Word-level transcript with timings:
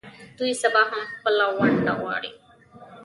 دوی 0.37 0.51
سبا 0.61 0.81
هم 0.91 1.01
خپله 1.13 1.45
ونډه 1.57 1.93
غواړي. 2.01 2.31